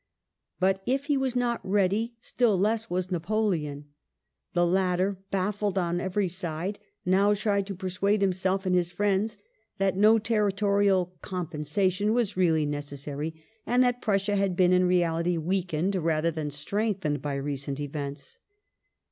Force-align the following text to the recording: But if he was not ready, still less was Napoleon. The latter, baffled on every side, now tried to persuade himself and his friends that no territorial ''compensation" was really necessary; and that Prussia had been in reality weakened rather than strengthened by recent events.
But 0.59 0.81
if 0.87 1.05
he 1.05 1.15
was 1.15 1.35
not 1.35 1.61
ready, 1.63 2.15
still 2.21 2.57
less 2.57 2.89
was 2.89 3.11
Napoleon. 3.11 3.85
The 4.53 4.65
latter, 4.65 5.19
baffled 5.29 5.77
on 5.77 6.01
every 6.01 6.27
side, 6.27 6.79
now 7.05 7.35
tried 7.35 7.67
to 7.67 7.75
persuade 7.75 8.23
himself 8.23 8.65
and 8.65 8.73
his 8.73 8.89
friends 8.91 9.37
that 9.77 9.95
no 9.95 10.17
territorial 10.17 11.13
''compensation" 11.21 12.13
was 12.15 12.35
really 12.35 12.65
necessary; 12.65 13.35
and 13.63 13.83
that 13.83 14.01
Prussia 14.01 14.35
had 14.35 14.55
been 14.55 14.73
in 14.73 14.85
reality 14.87 15.37
weakened 15.37 15.93
rather 15.93 16.31
than 16.31 16.49
strengthened 16.49 17.21
by 17.21 17.35
recent 17.35 17.79
events. 17.79 18.39